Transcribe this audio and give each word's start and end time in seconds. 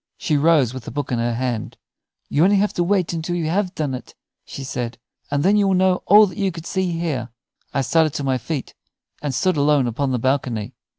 She 0.17 0.35
rose 0.35 0.73
with 0.73 0.85
the 0.85 0.89
book 0.89 1.11
in 1.11 1.19
her 1.19 1.35
hand. 1.35 1.77
"You 2.27 2.41
have 2.41 2.51
only 2.51 2.67
to 2.67 2.83
wait 2.83 3.13
until 3.13 3.35
you 3.35 3.45
have 3.49 3.75
done 3.75 3.93
it," 3.93 4.15
she 4.43 4.63
said, 4.63 4.97
"and 5.29 5.43
then 5.43 5.57
you 5.57 5.67
will 5.67 5.75
know 5.75 6.01
all 6.07 6.25
that 6.25 6.39
you 6.39 6.51
could 6.51 6.65
see 6.65 6.93
here." 6.97 7.29
I 7.71 7.81
started 7.81 8.15
to 8.15 8.23
my 8.23 8.39
feet 8.39 8.73
and 9.21 9.31
stood 9.31 9.57
alone 9.57 9.85
upon 9.85 10.11
the 10.11 10.17
balcony. 10.17 10.73